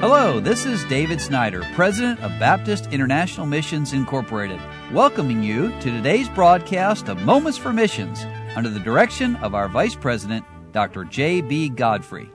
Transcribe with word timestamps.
Hello, 0.00 0.38
this 0.38 0.64
is 0.64 0.84
David 0.84 1.20
Snyder, 1.20 1.60
President 1.74 2.20
of 2.20 2.30
Baptist 2.38 2.86
International 2.92 3.46
Missions 3.46 3.92
Incorporated, 3.92 4.60
welcoming 4.92 5.42
you 5.42 5.70
to 5.80 5.90
today's 5.90 6.28
broadcast 6.28 7.08
of 7.08 7.20
Moments 7.22 7.58
for 7.58 7.72
Missions 7.72 8.24
under 8.54 8.70
the 8.70 8.78
direction 8.78 9.34
of 9.36 9.56
our 9.56 9.68
Vice 9.68 9.96
President, 9.96 10.44
Dr. 10.70 11.02
J.B. 11.02 11.70
Godfrey. 11.70 12.30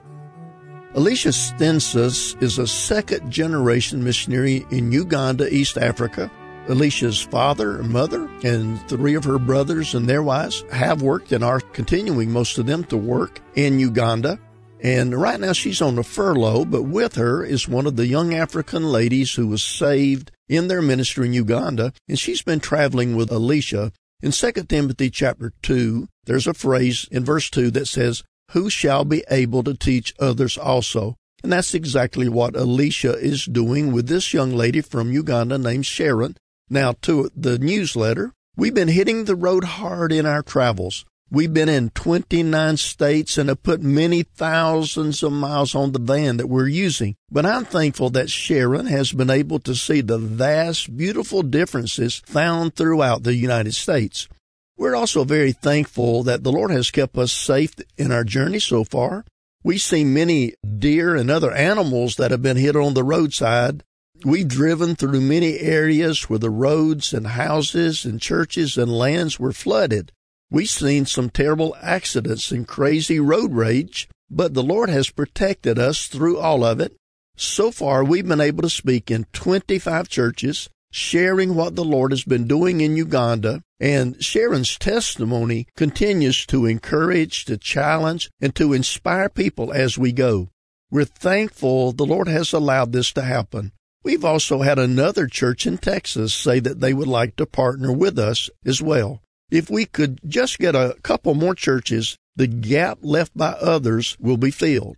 Alicia 0.92 1.30
Stensas 1.30 2.40
is 2.42 2.58
a 2.58 2.66
second 2.66 3.30
generation 3.30 4.04
missionary 4.04 4.66
in 4.70 4.92
Uganda, 4.92 5.50
East 5.50 5.78
Africa. 5.78 6.30
Alicia's 6.68 7.22
father 7.22 7.80
and 7.80 7.88
mother 7.88 8.28
and 8.42 8.78
three 8.90 9.14
of 9.14 9.24
her 9.24 9.38
brothers 9.38 9.94
and 9.94 10.06
their 10.06 10.22
wives 10.22 10.62
have 10.70 11.00
worked 11.00 11.32
and 11.32 11.42
are 11.42 11.60
continuing, 11.60 12.30
most 12.30 12.58
of 12.58 12.66
them, 12.66 12.84
to 12.84 12.98
work 12.98 13.40
in 13.54 13.78
Uganda. 13.78 14.38
And 14.84 15.18
right 15.18 15.40
now 15.40 15.54
she's 15.54 15.80
on 15.80 15.98
a 15.98 16.02
furlough, 16.02 16.66
but 16.66 16.82
with 16.82 17.14
her 17.14 17.42
is 17.42 17.66
one 17.66 17.86
of 17.86 17.96
the 17.96 18.06
young 18.06 18.34
African 18.34 18.84
ladies 18.84 19.32
who 19.32 19.46
was 19.46 19.64
saved 19.64 20.30
in 20.46 20.68
their 20.68 20.82
ministry 20.82 21.26
in 21.26 21.32
Uganda. 21.32 21.94
And 22.06 22.18
she's 22.18 22.42
been 22.42 22.60
traveling 22.60 23.16
with 23.16 23.32
Alicia. 23.32 23.92
In 24.22 24.30
2 24.30 24.52
Timothy 24.68 25.08
chapter 25.08 25.54
2, 25.62 26.06
there's 26.26 26.46
a 26.46 26.52
phrase 26.52 27.08
in 27.10 27.24
verse 27.24 27.48
2 27.48 27.70
that 27.70 27.88
says, 27.88 28.22
Who 28.50 28.68
shall 28.68 29.06
be 29.06 29.24
able 29.30 29.62
to 29.64 29.72
teach 29.72 30.12
others 30.18 30.58
also? 30.58 31.16
And 31.42 31.50
that's 31.50 31.72
exactly 31.72 32.28
what 32.28 32.54
Alicia 32.54 33.14
is 33.14 33.46
doing 33.46 33.90
with 33.90 34.06
this 34.06 34.34
young 34.34 34.54
lady 34.54 34.82
from 34.82 35.12
Uganda 35.12 35.56
named 35.56 35.86
Sharon. 35.86 36.36
Now 36.68 36.92
to 37.02 37.30
the 37.34 37.58
newsletter. 37.58 38.32
We've 38.54 38.74
been 38.74 38.88
hitting 38.88 39.24
the 39.24 39.34
road 39.34 39.64
hard 39.64 40.12
in 40.12 40.26
our 40.26 40.42
travels. 40.42 41.06
We've 41.30 41.52
been 41.52 41.68
in 41.68 41.90
29 41.90 42.76
states 42.76 43.38
and 43.38 43.48
have 43.48 43.62
put 43.62 43.82
many 43.82 44.22
thousands 44.22 45.22
of 45.22 45.32
miles 45.32 45.74
on 45.74 45.92
the 45.92 45.98
van 45.98 46.36
that 46.36 46.48
we're 46.48 46.68
using. 46.68 47.16
But 47.30 47.46
I'm 47.46 47.64
thankful 47.64 48.10
that 48.10 48.30
Sharon 48.30 48.86
has 48.86 49.12
been 49.12 49.30
able 49.30 49.58
to 49.60 49.74
see 49.74 50.00
the 50.00 50.18
vast, 50.18 50.96
beautiful 50.96 51.42
differences 51.42 52.22
found 52.26 52.76
throughout 52.76 53.22
the 53.22 53.34
United 53.34 53.74
States. 53.74 54.28
We're 54.76 54.94
also 54.94 55.24
very 55.24 55.52
thankful 55.52 56.22
that 56.24 56.44
the 56.44 56.52
Lord 56.52 56.70
has 56.70 56.90
kept 56.90 57.16
us 57.16 57.32
safe 57.32 57.74
in 57.96 58.12
our 58.12 58.24
journey 58.24 58.58
so 58.58 58.84
far. 58.84 59.24
We've 59.62 59.80
seen 59.80 60.12
many 60.12 60.54
deer 60.78 61.16
and 61.16 61.30
other 61.30 61.52
animals 61.52 62.16
that 62.16 62.32
have 62.32 62.42
been 62.42 62.58
hit 62.58 62.76
on 62.76 62.94
the 62.94 63.04
roadside. 63.04 63.82
We've 64.24 64.46
driven 64.46 64.94
through 64.94 65.20
many 65.20 65.58
areas 65.58 66.28
where 66.28 66.38
the 66.38 66.50
roads 66.50 67.14
and 67.14 67.28
houses 67.28 68.04
and 68.04 68.20
churches 68.20 68.76
and 68.76 68.92
lands 68.92 69.40
were 69.40 69.52
flooded. 69.52 70.12
We've 70.54 70.70
seen 70.70 71.04
some 71.06 71.30
terrible 71.30 71.74
accidents 71.82 72.52
and 72.52 72.64
crazy 72.64 73.18
road 73.18 73.54
rage, 73.54 74.08
but 74.30 74.54
the 74.54 74.62
Lord 74.62 74.88
has 74.88 75.10
protected 75.10 75.80
us 75.80 76.06
through 76.06 76.38
all 76.38 76.62
of 76.62 76.78
it. 76.78 76.94
So 77.36 77.72
far, 77.72 78.04
we've 78.04 78.28
been 78.28 78.40
able 78.40 78.62
to 78.62 78.70
speak 78.70 79.10
in 79.10 79.26
25 79.32 80.08
churches, 80.08 80.68
sharing 80.92 81.56
what 81.56 81.74
the 81.74 81.84
Lord 81.84 82.12
has 82.12 82.22
been 82.22 82.46
doing 82.46 82.82
in 82.82 82.96
Uganda, 82.96 83.62
and 83.80 84.22
Sharon's 84.22 84.78
testimony 84.78 85.66
continues 85.76 86.46
to 86.46 86.66
encourage, 86.66 87.46
to 87.46 87.56
challenge, 87.56 88.30
and 88.40 88.54
to 88.54 88.72
inspire 88.72 89.28
people 89.28 89.72
as 89.72 89.98
we 89.98 90.12
go. 90.12 90.50
We're 90.88 91.04
thankful 91.04 91.90
the 91.90 92.06
Lord 92.06 92.28
has 92.28 92.52
allowed 92.52 92.92
this 92.92 93.12
to 93.14 93.22
happen. 93.22 93.72
We've 94.04 94.24
also 94.24 94.62
had 94.62 94.78
another 94.78 95.26
church 95.26 95.66
in 95.66 95.78
Texas 95.78 96.32
say 96.32 96.60
that 96.60 96.78
they 96.78 96.94
would 96.94 97.08
like 97.08 97.34
to 97.38 97.44
partner 97.44 97.92
with 97.92 98.20
us 98.20 98.48
as 98.64 98.80
well. 98.80 99.20
If 99.54 99.70
we 99.70 99.84
could 99.84 100.18
just 100.26 100.58
get 100.58 100.74
a 100.74 100.96
couple 101.04 101.32
more 101.34 101.54
churches, 101.54 102.16
the 102.34 102.48
gap 102.48 102.98
left 103.02 103.36
by 103.36 103.50
others 103.50 104.16
will 104.18 104.36
be 104.36 104.50
filled. 104.50 104.96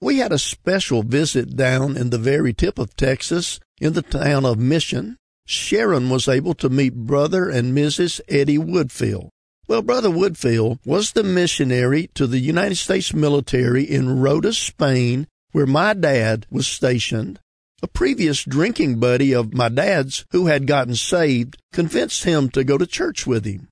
We 0.00 0.16
had 0.16 0.32
a 0.32 0.38
special 0.38 1.02
visit 1.02 1.56
down 1.56 1.94
in 1.94 2.08
the 2.08 2.16
very 2.16 2.54
tip 2.54 2.78
of 2.78 2.96
Texas 2.96 3.60
in 3.78 3.92
the 3.92 4.00
town 4.00 4.46
of 4.46 4.58
Mission. 4.58 5.18
Sharon 5.44 6.08
was 6.08 6.26
able 6.26 6.54
to 6.54 6.70
meet 6.70 6.94
Brother 6.94 7.50
and 7.50 7.76
Mrs. 7.76 8.22
Eddie 8.30 8.56
Woodfield. 8.56 9.28
Well, 9.66 9.82
Brother 9.82 10.08
Woodfield 10.08 10.78
was 10.86 11.12
the 11.12 11.22
missionary 11.22 12.08
to 12.14 12.26
the 12.26 12.38
United 12.38 12.76
States 12.76 13.12
military 13.12 13.84
in 13.84 14.20
Rota, 14.20 14.54
Spain, 14.54 15.26
where 15.52 15.66
my 15.66 15.92
dad 15.92 16.46
was 16.50 16.66
stationed. 16.66 17.40
A 17.82 17.86
previous 17.86 18.42
drinking 18.42 19.00
buddy 19.00 19.34
of 19.34 19.52
my 19.52 19.68
dad's 19.68 20.24
who 20.30 20.46
had 20.46 20.66
gotten 20.66 20.94
saved 20.94 21.58
convinced 21.74 22.24
him 22.24 22.48
to 22.52 22.64
go 22.64 22.78
to 22.78 22.86
church 22.86 23.26
with 23.26 23.44
him. 23.44 23.68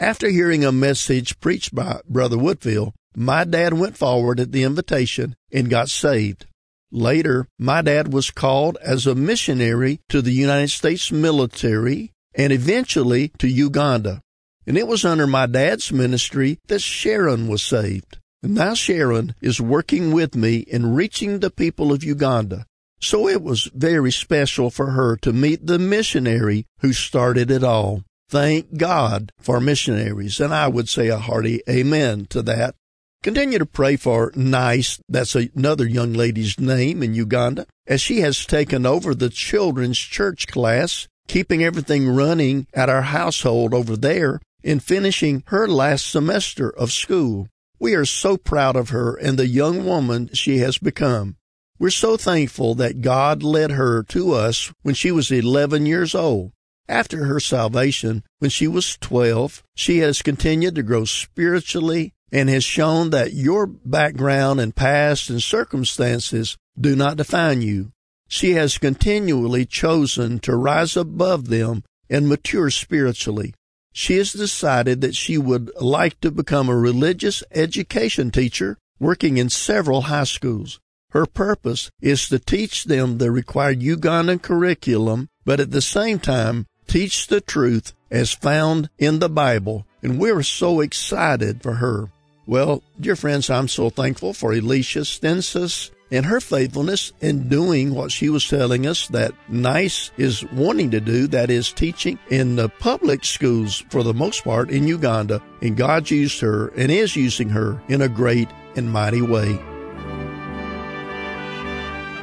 After 0.00 0.30
hearing 0.30 0.64
a 0.64 0.72
message 0.72 1.38
preached 1.40 1.74
by 1.74 2.00
Brother 2.08 2.38
Woodfield, 2.38 2.94
my 3.14 3.44
dad 3.44 3.74
went 3.74 3.98
forward 3.98 4.40
at 4.40 4.50
the 4.50 4.62
invitation 4.62 5.36
and 5.52 5.68
got 5.68 5.90
saved. 5.90 6.46
Later, 6.90 7.46
my 7.58 7.82
dad 7.82 8.10
was 8.10 8.30
called 8.30 8.78
as 8.80 9.06
a 9.06 9.14
missionary 9.14 10.00
to 10.08 10.22
the 10.22 10.32
United 10.32 10.70
States 10.70 11.12
military 11.12 12.12
and 12.34 12.50
eventually 12.50 13.28
to 13.40 13.46
Uganda. 13.46 14.22
And 14.66 14.78
it 14.78 14.88
was 14.88 15.04
under 15.04 15.26
my 15.26 15.44
dad's 15.44 15.92
ministry 15.92 16.58
that 16.68 16.80
Sharon 16.80 17.46
was 17.46 17.62
saved. 17.62 18.16
And 18.42 18.54
now 18.54 18.72
Sharon 18.72 19.34
is 19.42 19.60
working 19.60 20.12
with 20.12 20.34
me 20.34 20.60
in 20.60 20.94
reaching 20.94 21.40
the 21.40 21.50
people 21.50 21.92
of 21.92 22.02
Uganda. 22.02 22.64
So 23.02 23.28
it 23.28 23.42
was 23.42 23.70
very 23.74 24.12
special 24.12 24.70
for 24.70 24.92
her 24.92 25.18
to 25.18 25.34
meet 25.34 25.66
the 25.66 25.78
missionary 25.78 26.64
who 26.78 26.94
started 26.94 27.50
it 27.50 27.62
all. 27.62 28.02
Thank 28.30 28.76
God 28.76 29.32
for 29.40 29.58
missionaries. 29.58 30.38
And 30.38 30.54
I 30.54 30.68
would 30.68 30.88
say 30.88 31.08
a 31.08 31.18
hearty 31.18 31.62
amen 31.68 32.26
to 32.30 32.42
that. 32.42 32.76
Continue 33.24 33.58
to 33.58 33.66
pray 33.66 33.96
for 33.96 34.30
Nice. 34.36 35.00
That's 35.08 35.34
another 35.34 35.84
young 35.84 36.12
lady's 36.12 36.58
name 36.60 37.02
in 37.02 37.12
Uganda 37.12 37.66
as 37.88 38.00
she 38.00 38.20
has 38.20 38.46
taken 38.46 38.86
over 38.86 39.16
the 39.16 39.30
children's 39.30 39.98
church 39.98 40.46
class, 40.46 41.08
keeping 41.26 41.64
everything 41.64 42.08
running 42.08 42.68
at 42.72 42.88
our 42.88 43.02
household 43.02 43.74
over 43.74 43.96
there 43.96 44.40
and 44.62 44.80
finishing 44.80 45.42
her 45.48 45.66
last 45.66 46.08
semester 46.08 46.70
of 46.70 46.92
school. 46.92 47.48
We 47.80 47.94
are 47.94 48.04
so 48.04 48.36
proud 48.36 48.76
of 48.76 48.90
her 48.90 49.16
and 49.16 49.40
the 49.40 49.48
young 49.48 49.84
woman 49.84 50.30
she 50.34 50.58
has 50.58 50.78
become. 50.78 51.34
We're 51.80 51.90
so 51.90 52.16
thankful 52.16 52.76
that 52.76 53.00
God 53.00 53.42
led 53.42 53.72
her 53.72 54.04
to 54.04 54.34
us 54.34 54.72
when 54.82 54.94
she 54.94 55.10
was 55.10 55.32
11 55.32 55.84
years 55.84 56.14
old. 56.14 56.52
After 56.90 57.26
her 57.26 57.38
salvation, 57.38 58.24
when 58.40 58.50
she 58.50 58.66
was 58.66 58.98
12, 59.00 59.62
she 59.76 59.98
has 59.98 60.22
continued 60.22 60.74
to 60.74 60.82
grow 60.82 61.04
spiritually 61.04 62.14
and 62.32 62.48
has 62.48 62.64
shown 62.64 63.10
that 63.10 63.32
your 63.32 63.68
background 63.68 64.58
and 64.58 64.74
past 64.74 65.30
and 65.30 65.40
circumstances 65.40 66.56
do 66.76 66.96
not 66.96 67.16
define 67.16 67.62
you. 67.62 67.92
She 68.26 68.54
has 68.54 68.76
continually 68.76 69.66
chosen 69.66 70.40
to 70.40 70.56
rise 70.56 70.96
above 70.96 71.46
them 71.46 71.84
and 72.08 72.28
mature 72.28 72.70
spiritually. 72.70 73.54
She 73.92 74.16
has 74.16 74.32
decided 74.32 75.00
that 75.00 75.14
she 75.14 75.38
would 75.38 75.70
like 75.80 76.20
to 76.22 76.32
become 76.32 76.68
a 76.68 76.76
religious 76.76 77.44
education 77.52 78.32
teacher 78.32 78.78
working 78.98 79.36
in 79.36 79.48
several 79.48 80.02
high 80.02 80.24
schools. 80.24 80.80
Her 81.10 81.26
purpose 81.26 81.88
is 82.00 82.28
to 82.30 82.40
teach 82.40 82.84
them 82.84 83.18
the 83.18 83.30
required 83.30 83.80
Ugandan 83.80 84.42
curriculum, 84.42 85.28
but 85.44 85.60
at 85.60 85.70
the 85.70 85.82
same 85.82 86.18
time 86.18 86.66
teach 86.90 87.28
the 87.28 87.40
truth 87.40 87.94
as 88.10 88.32
found 88.32 88.90
in 88.98 89.20
the 89.20 89.28
Bible. 89.28 89.86
And 90.02 90.18
we're 90.18 90.42
so 90.42 90.80
excited 90.80 91.62
for 91.62 91.74
her. 91.74 92.08
Well, 92.46 92.82
dear 92.98 93.14
friends, 93.14 93.48
I'm 93.48 93.68
so 93.68 93.90
thankful 93.90 94.32
for 94.32 94.52
Alicia 94.52 95.00
Stensas 95.00 95.92
and 96.10 96.26
her 96.26 96.40
faithfulness 96.40 97.12
in 97.20 97.48
doing 97.48 97.94
what 97.94 98.10
she 98.10 98.28
was 98.28 98.48
telling 98.48 98.88
us 98.88 99.06
that 99.08 99.32
NICE 99.48 100.10
is 100.16 100.44
wanting 100.46 100.90
to 100.90 101.00
do, 101.00 101.28
that 101.28 101.48
is 101.48 101.72
teaching 101.72 102.18
in 102.28 102.56
the 102.56 102.68
public 102.68 103.24
schools 103.24 103.84
for 103.90 104.02
the 104.02 104.14
most 104.14 104.42
part 104.42 104.68
in 104.70 104.88
Uganda. 104.88 105.40
And 105.62 105.76
God 105.76 106.10
used 106.10 106.40
her 106.40 106.68
and 106.76 106.90
is 106.90 107.14
using 107.14 107.50
her 107.50 107.80
in 107.88 108.02
a 108.02 108.08
great 108.08 108.48
and 108.74 108.90
mighty 108.90 109.22
way. 109.22 109.60